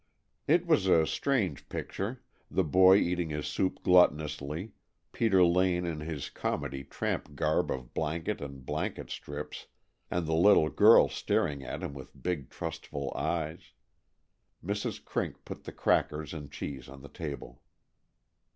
[0.47, 4.71] It was a strange picture, the boy eating his soup gluttonously,
[5.11, 9.67] Peter Lane in his comedy tramp garb of blanket and blanket strips,
[10.09, 13.73] and the little girl staring at him with big, trustful eyes.
[14.65, 15.05] Mrs.
[15.05, 17.61] Crink put the crackers and cheese on the table.